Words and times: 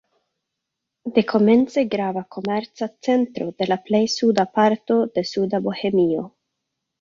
Dekomence 1.17 1.83
grava 1.91 2.23
komerca 2.37 2.87
centro 3.09 3.47
de 3.61 3.69
la 3.73 3.77
plej 3.91 4.01
suda 4.15 4.47
parto 4.57 4.99
de 5.19 5.25
Suda 5.35 5.63
Bohemio. 5.69 6.27